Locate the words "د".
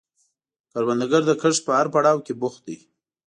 1.25-1.31